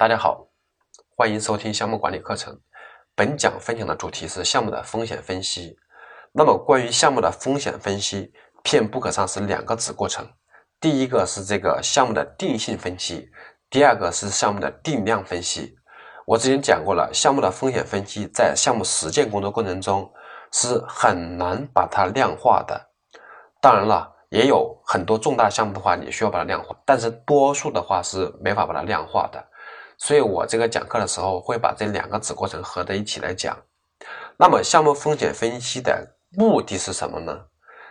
[0.00, 0.46] 大家好，
[1.16, 2.56] 欢迎收听项目管理课程。
[3.16, 5.76] 本讲分享的主题是项目的风险分析。
[6.32, 8.32] 那么，关于项目的风险分析
[8.62, 10.24] 片不可上是两个子过程。
[10.78, 13.28] 第一个是这个项目的定性分析，
[13.68, 15.76] 第二个是项目的定量分析。
[16.28, 20.08] 我之前讲过了，项目的风险分析在项目实践工作过程中
[20.52, 22.88] 是很难把它量化的。
[23.60, 24.14] 当然了。
[24.30, 29.42] 也有很多重大项目的话，你需要把它量化，但是多数的话是没法把它量化的。
[29.98, 33.56] 所以我这个讲课的时候会把这两个子过程合在一起来讲。
[34.38, 37.46] 那么项目风险分析的目的是什么呢？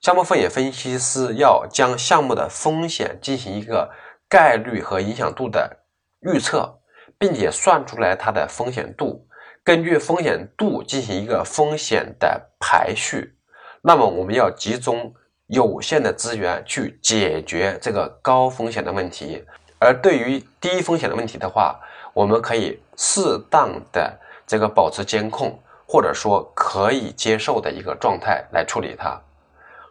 [0.00, 3.90] 项目风险分析是要将项目的风险进行一个
[4.28, 5.76] 概率和影响度的
[6.20, 6.80] 预测，
[7.18, 9.26] 并且算出来它的风险度，
[9.62, 13.36] 根据风险度进行一个风险的排序。
[13.82, 15.14] 那么我们要集中。
[15.50, 19.42] 有限的资源去解决这个高风险的问题，
[19.78, 21.78] 而对于低风险的问题的话，
[22.12, 29.20] 我们可以适当的这个保持监控，或者说可以接受的一个状态来处理它。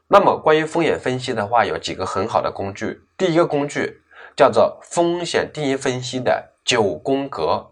[0.08, 3.02] 那么关于风险分析的话，有几个很好的工具。
[3.18, 4.02] 第一个工具
[4.36, 7.68] 叫做风险定义分析的九宫格。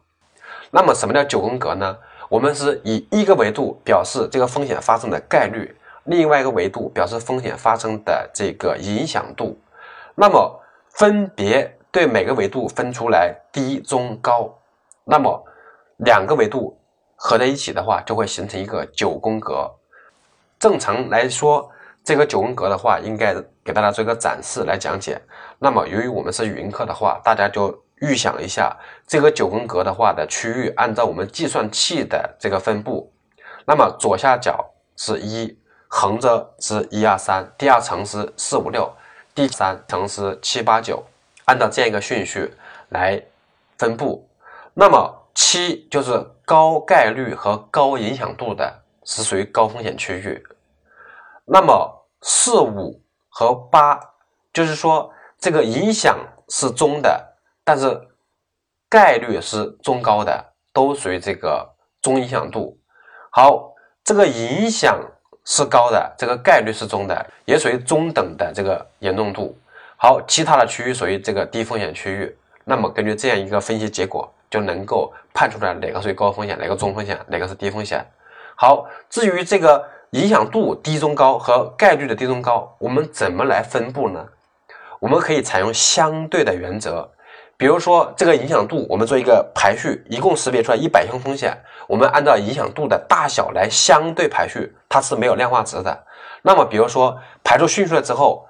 [0.71, 1.97] 那么什么叫九宫格呢？
[2.27, 5.75] 我们是以一个维度表示这个风险发生的概率。
[6.05, 9.59] 另外一个维度表示风险发生的这个影响度，
[10.15, 14.53] 那么分别对每个维度分出来低、中、高，
[15.05, 15.41] 那么
[15.99, 16.77] 两个维度
[17.15, 19.73] 合在一起的话，就会形成一个九宫格。
[20.59, 21.71] 正常来说，
[22.03, 25.21] 这个九宫格的话，应该给大家做一个展示来讲解。
[25.57, 28.75] 那么由于我们是语音课的话，大家就预想一下
[29.07, 33.09] 这个九宫格的话的区域，按照我们计算器的这个分布，
[33.65, 35.57] 那么左下角是一。
[35.87, 38.91] 横着是一二三，第二层是四五六，
[39.33, 41.01] 第三层是七八九，
[41.45, 42.53] 按照这样一个顺序
[42.89, 43.21] 来
[43.77, 44.27] 分布。
[44.73, 46.11] 那么七就是
[46.45, 50.43] 高概率和高影响度的，是属于高风险区域。
[51.45, 53.99] 那么四五和八
[54.53, 56.17] 就是说这个影响
[56.49, 57.99] 是中的，但是
[58.89, 61.67] 概率是中高的，都属于这个
[62.01, 62.77] 中影响度。
[63.31, 63.73] 好，
[64.03, 64.99] 这个影响。
[65.47, 69.55] 是高的，这个概率是中的，也属于中等的这个严重度。
[69.97, 72.37] 好，其他的区域属于这个低风险区域。
[72.63, 78.05] 那么根据这样一个分析结果，就能够判出来哪个属于高风险，哪个中风险，哪个是低风险。
[78.55, 84.25] 好，至于这个影响度低中高和概率的低中高，我们怎么来分布呢？
[84.99, 87.09] 我们可以采用相对的原则。
[87.57, 91.57] 比如说这个影响度，我们做一个排序，一共识别出来一百项风险，
[91.87, 96.05] 我们按照影响度的大小来相对排序，它是没有量化值的。
[96.41, 98.45] 那么，比如说排出序出来之后，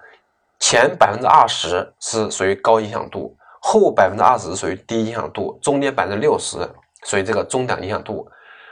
[0.67, 6.57] 前百分之二十是属于高影响度，后百分之二十属于低影响度，中间百分之六十
[7.03, 8.27] 属于这个中等影响度。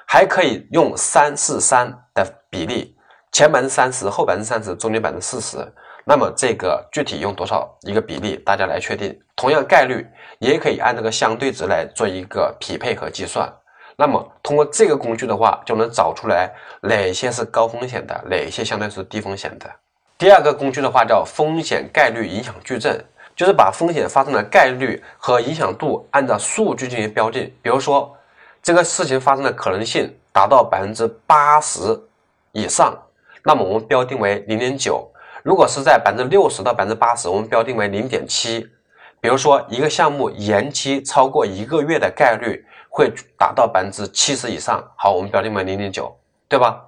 [0.07, 2.97] 还可以用三四三的比例，
[3.31, 5.55] 前百分之三十，后百分之三十，中间百分之四十。
[6.03, 9.15] 那么这个具体用多少一个比例，大家来确定。
[9.35, 10.03] 同样概率
[10.39, 13.47] 也可以按这个相对值来做一个匹配和计算。
[13.95, 16.51] 那么通过这个工具的话，就能找出来
[16.81, 19.69] 哪些是高风险的，哪些相对是低风险的。
[20.17, 23.03] 第二个工具的话叫风险概率影响矩阵，
[23.35, 27.51] 就是把风险发生的概率和影响度按照数据进行标定。
[27.61, 28.15] 比如说
[28.61, 31.79] 这个事情发生的可能性达到百分之八十
[32.51, 32.97] 以上，
[33.43, 35.09] 那么我们标定为零点九。
[35.43, 38.65] 如果是在百分之六十到百分之八十，我们标定为零点七。
[39.19, 46.13] 比如说，一个项目延期超过一个月的概率会达到百分之七十以上，好，我们标定为零点九，
[46.47, 46.85] 对吧？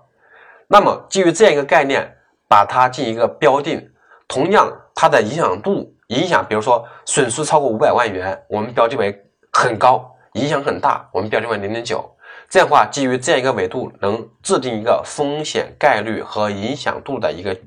[0.68, 2.15] 那么基于这样一个概念，
[2.48, 3.92] 把它进行一个标定，
[4.28, 9.16] 同样它的影响度影响，比如说损失超过五百万元，我们标定为
[9.52, 12.04] 很高，影响很大，我们标定为零点九。
[12.50, 17.58] 这样的话，基于这样一个维度，能制定一个风险概率和影响度的一个。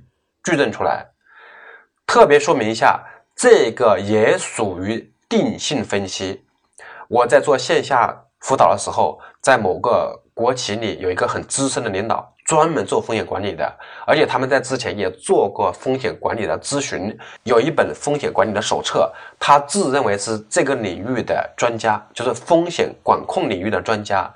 [0.44, 1.05] 矩阵出来，
[2.06, 3.05] 特别说明一下，
[3.37, 6.47] 这个也属于定性分析。
[7.09, 13.71] 我在做线下辅导的时候，在某个国企里有一个很资深的领导，专门做风险管理的，
[14.06, 24.33] 而且他们在之前也做过风险管理的咨询，有一本风险管理的手册，他自认为是这个领域的专家，就是风险管控领域的专家，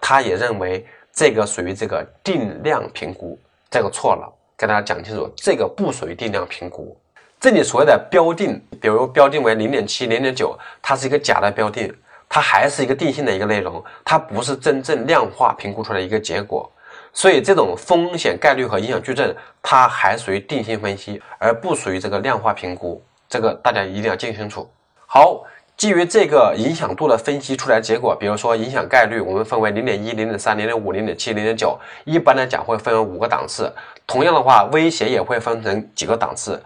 [0.00, 3.38] 他也认为这个属于这个定量评估，
[3.70, 4.32] 这个错了。
[4.56, 6.96] 跟大家讲清楚，这个不属于定量评估。
[7.38, 11.94] 这里所谓的标定，比如标定为零点七、零点九，它是一个假的标定，
[12.30, 16.71] 它还是一个定性的一个内容，它不是真正量化评估出来一个结果。
[17.12, 23.02] 所以这种风险概率和影响矩阵，它还属于定性分析，而不属于这个量化评估。
[23.28, 24.68] 这个大家一定要记清楚。
[25.06, 25.44] 好，
[25.76, 33.72] 基于这个影响度的分析出来结果，比如说影响概率，我们分为零点一、零点三、零点五、零点七、零点九，一般来讲会分为五个档次。
[34.06, 36.62] 同样的话，威胁也会分成几个档次。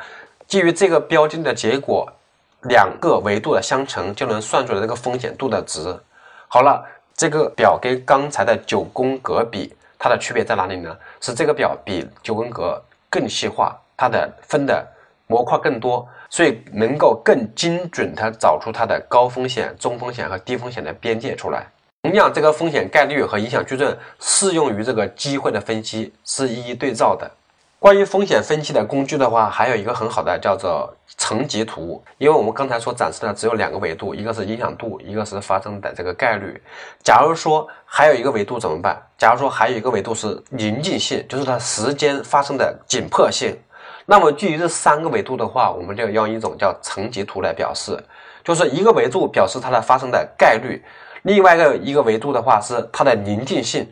[0.46, 2.08] 基于这个标记的结果，
[2.62, 5.96] 两个维度的相乘就能算出来这个风险度的值。
[6.48, 6.84] 好了，
[7.16, 10.96] 这个表跟刚才的九宫格比，它的区别在哪里呢？
[11.20, 14.86] 是这个表比九宫格更细化，它的分的
[15.26, 16.06] 模块更多。
[16.28, 21.64] 所以能够更精准地找出它的高风险、中风险和低风险的边界出来。
[22.02, 27.30] 同样，这个风险概率和影响矩阵适用于这个机会的分析，是一一对照的。
[27.86, 32.02] 关于风险分析的工具的话，还有一个很好的叫做层级图。
[32.18, 36.60] 因为我们刚才所展示的只有两个维度，一个是影响度，一个是发生的这个概率。
[37.04, 39.00] 假如说还有一个维度怎么办？
[39.16, 43.56] 假如说还有一个维度是临近性，就是它时间发生的紧迫性。
[44.04, 47.96] 那么，基于这三个维度的话，我们就用一种叫层级图来表示，
[48.42, 50.84] 就是一个维度表示它的发生的概率，
[51.22, 53.88] 另外一个一个维度的话是它的临近性，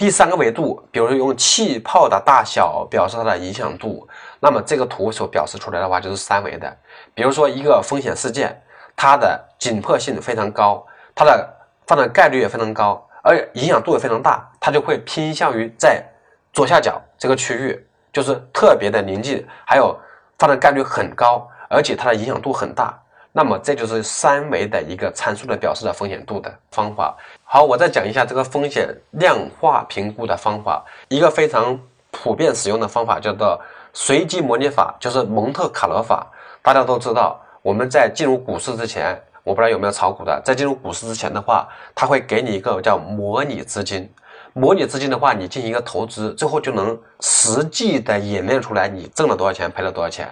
[0.00, 4.08] 第三个维度，比如说用气泡的大小表示它的影响度，
[4.40, 6.74] 那么这个图所表示出来的话就是三维的。
[7.12, 8.62] 比如说一个风险事件，
[8.96, 10.82] 它的紧迫性非常高，
[11.14, 11.46] 它的
[11.86, 16.02] 发生概率也非常高，而影响度也非常大，它就会偏向于在
[16.50, 17.86] 左下角这个区域。
[18.10, 19.94] 就是特别的临近，还有
[20.38, 22.98] 发生概率很高，而且它的影响度很大。
[23.32, 27.16] 那么这就是三维的一个参数的表示的风险度的方法。
[27.44, 30.84] 好，我再讲一下这个风险量化评估的方法。
[31.08, 31.78] 一个非常
[32.10, 33.60] 普遍使用的方法叫做
[33.92, 36.26] 随机模拟法，就是蒙特卡罗法。
[36.60, 44.12] 大家都知道，我们在进入股市之前，我不知道有没有炒股的，在进入股市之前的话，他会给你一个叫模拟资金。
[44.52, 50.28] 模拟资金的话，你进行一个投资，最后就能实际的演练出来你挣了多少钱，赔了多少钱。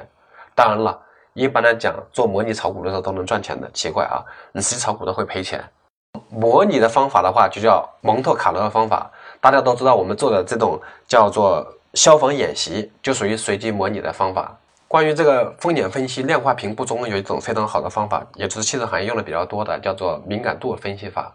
[0.57, 1.01] 当然了，
[1.39, 4.19] 一般来讲，做模拟炒股的时候都能赚钱的，奇怪啊，
[4.51, 5.63] 你实际炒股的会赔钱。
[6.29, 9.09] 模拟的方法的话，就叫蒙特卡罗方法。
[9.41, 11.65] 大家都知道，我们做的这种叫做
[11.95, 14.59] 消防演习，就属于随机模拟的方法。
[14.89, 21.33] 关于这个风险分析量化评估中，有一种非常好的方法，也就是汽车行业用的比较多的，叫做敏感度分析法。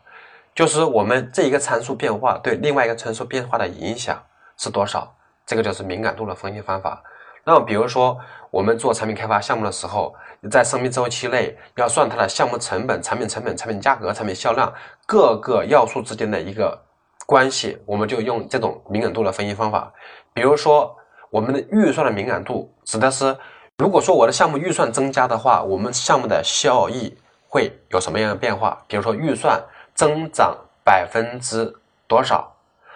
[0.54, 4.22] 就是我们这一个参数变化对另外一个参数变化的影响
[4.58, 5.16] 是多少？
[5.46, 7.02] 这个就是敏感度的分析方法。
[7.46, 8.18] 那，比如说
[8.50, 10.16] 我们做产品开发项目的时候，
[10.50, 14.74] 在生命周期内要算它的项目成本、产品成本、产品价格、产品销量
[15.06, 16.82] 各个要素之间的一个
[17.26, 19.92] 关系，我们就用这种敏感度的分析方法。
[20.34, 20.96] 比如说，
[21.30, 23.38] 我们的预算的敏感度指的是，
[23.78, 27.18] 如果说我的项目预算增加的话，我们项目的效益
[27.48, 28.84] 会有什么样的变化？
[28.88, 29.62] 比如说预算。
[29.96, 31.72] 增长百分之
[32.08, 32.52] 多少，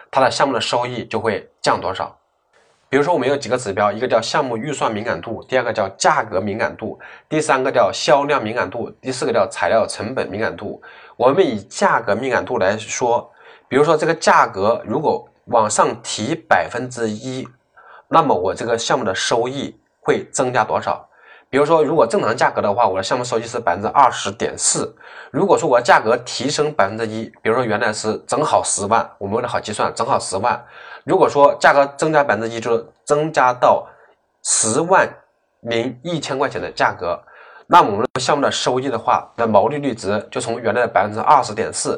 [0.09, 2.16] 它的项目的收益就会降多少。
[2.89, 6.97] 比如说，我们有几个指标，一个叫项目预算敏感度，第二个叫价格敏感度，
[7.27, 10.81] 第三个叫销量敏感度，第四个叫材料成本敏感度。
[11.17, 13.29] 我们以价格敏感度来说，
[13.67, 17.47] 比如说这个价格如果往上提百分之一，
[18.07, 21.06] 那么我这个项目的收益会增加多少？
[21.49, 24.93] 比如说，如果正常价格的话，我的项目收益是百分之二十点四。
[25.31, 30.61] 如果说我价格提升百分之一，比如说原来是正好十万，我们为了好计算，正好十万。
[31.05, 33.87] 如果说价格增加百分之一，就是增加到
[34.43, 35.07] 十万
[35.61, 37.17] 零一千块钱的价格，
[37.65, 41.97] 那我们项目的收益的话，的毛利率值就从原来的百分之二十点四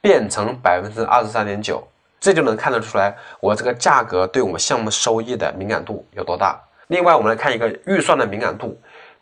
[0.00, 1.86] 变成百分之二十三点九，
[2.18, 6.60] 这就能看得出来我这个价格对我们项目收益的敏感度有多大。
[6.88, 8.76] 另外，我们来看一个预算的敏感度。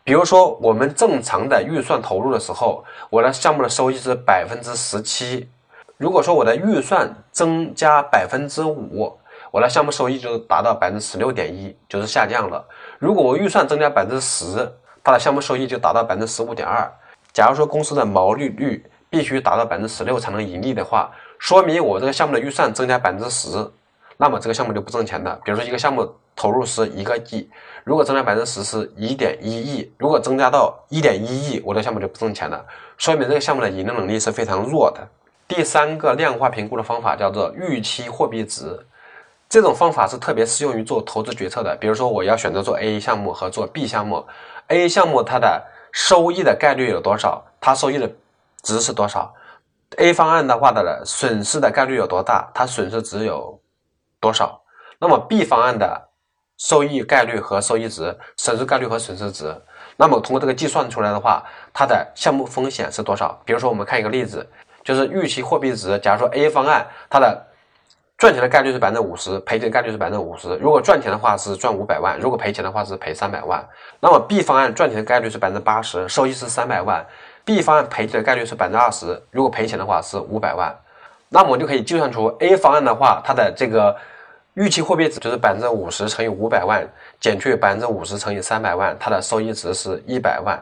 [0.06, 5.48] 比如说，我们正常的预算投入的时候，我的项目的收益是百分之十七。
[5.96, 9.18] 如果说我的预算增加百分之五，
[9.50, 12.64] 我的项目收益就达到百分之十六点一，就是下降了。
[13.00, 14.72] 如果我预算增加百分之十，
[15.02, 16.88] 它的项目收益就达到百分之十五点二。
[17.32, 21.10] 假如说公司的毛利率必须达到百分之十六才能盈利的话，
[21.40, 23.48] 说明我这个项目的预算增加百分之十，
[24.16, 25.40] 那么这个项目就不挣钱的。
[25.44, 26.08] 比如说一个项目。
[26.38, 27.48] 投入是一个亿，
[27.82, 32.62] 如果增加百分之十是一点一亿，如果增加到一点一亿，我的项目就不挣钱了，
[32.98, 35.00] 说明这个项目的盈利能力是非常弱的。
[35.48, 38.78] 第三个量化评估的方法叫做预期货币值，
[39.48, 41.74] 这种方法是特别适用于做投资决策的。
[41.80, 44.22] 比如说我要选择做 A 项目和做 B 项目
[44.66, 47.42] ，A 项目它的收益的概率有多少？
[47.58, 48.12] 它收益的
[48.62, 49.32] 值是多少
[49.96, 52.50] ？A 方案的话的损失的概率有多大？
[52.52, 53.58] 它损失只有
[54.26, 54.60] 多少？
[54.98, 56.08] 那么 B 方案的
[56.58, 59.54] 收益概率和收益值，损失概率和损失值。
[59.96, 63.40] 那么通过这个计算出来的话，它的项目风险是多少？
[63.44, 64.44] 比如说，我们看一个例子，
[64.82, 65.96] 就是预期货币值。
[66.00, 67.46] 假如说 A 方案它的
[68.18, 70.56] 赚钱的概率是百分之五十，赔钱的概率是百分之五十。
[70.56, 73.64] 如果赚钱的话是赚五百万，如果赔钱的话是赔三百万。
[74.00, 77.06] 那么 B 方案赚钱的概率是百分之八十，收益是三百万
[77.44, 80.74] ，B 方案赔钱的概率是百分之二十，如果赔钱的话是五百万，
[81.28, 83.94] 那么我就可以计算出 A 方案的话，它的这个
[84.56, 86.82] 预期货币值就是百分之五十乘以五百万
[87.20, 90.58] 减去百分之五十乘以三百万，它的收益值是一百万。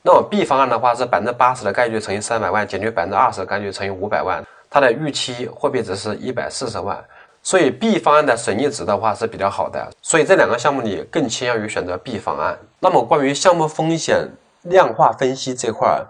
[0.00, 6.96] 那么 B 方案的话是百分之八十的概率乘以三百万减去百分之二十的概率乘以五百万，它的预期货币值是一百四十万。
[7.42, 12.56] 所以 B 方案的损益值的话是比较好的，所以这两个项目你更倾向于选择 B 方案。
[12.78, 14.24] 那么关于项目风险
[14.62, 16.06] 量化分析这块儿，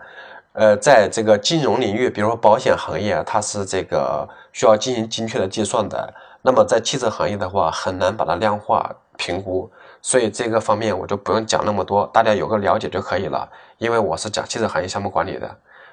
[0.53, 6.13] 呃，在这个金融领域，比如说保险行业，它是这个需要进行精确的计算的。
[6.45, 9.71] 那么在汽车行业的话，很难把它量化评估，
[10.01, 13.49] 所以这个方面我就不用讲那么多，大家有个了解就可以了。
[13.79, 15.49] 因为我是讲汽车行业项目管理的，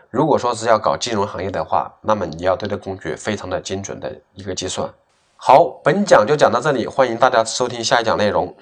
[0.09, 4.89] 如果说是要搞金融行业的话，那么你要对这工具非常的精准的一个计算。
[5.37, 8.55] 好，本讲就讲到这里，欢迎大家收听下一讲内容。